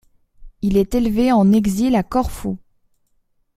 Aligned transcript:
Il 0.63 0.77
est 0.77 0.95
élevé 0.95 1.31
en 1.31 1.51
exil 1.51 1.95
à 1.95 2.01
Corfou. 2.01 2.57